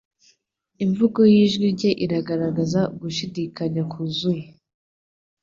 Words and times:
Imvugo 0.85 1.19
y'ijwi 1.33 1.65
rye 1.75 1.91
iragaragaza 2.05 2.81
ugushidikanya 2.93 3.83
kuzuye. 3.91 4.45